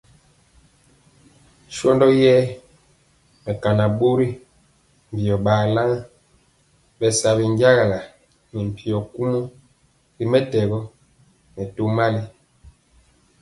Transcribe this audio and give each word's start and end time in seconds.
Shɔndɔ 1.75 2.07
yɛra 2.21 2.43
mɛkaa 3.43 3.83
ɓɔri 3.97 4.27
mbio 5.11 5.35
balan 5.45 5.91
bɛ 6.97 7.07
sa 7.19 7.29
binjagala 7.37 7.99
ne 8.51 8.59
mpyo 8.69 8.97
kumɔ 9.13 9.39
ri 10.17 10.23
mɛtɛgɔ 10.31 10.79
nɛ 11.55 11.63
tɔbi 11.75 11.91
mali. 11.97 12.21